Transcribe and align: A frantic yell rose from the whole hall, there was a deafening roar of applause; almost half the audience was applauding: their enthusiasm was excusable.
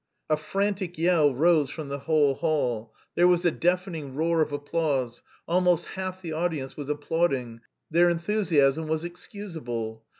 A 0.31 0.35
frantic 0.35 0.97
yell 0.97 1.31
rose 1.35 1.69
from 1.69 1.89
the 1.89 1.99
whole 1.99 2.33
hall, 2.33 2.91
there 3.13 3.27
was 3.27 3.45
a 3.45 3.51
deafening 3.51 4.15
roar 4.15 4.41
of 4.41 4.51
applause; 4.51 5.21
almost 5.47 5.85
half 5.93 6.23
the 6.23 6.33
audience 6.33 6.75
was 6.75 6.89
applauding: 6.89 7.61
their 7.91 8.09
enthusiasm 8.09 8.87
was 8.87 9.03
excusable. 9.03 10.03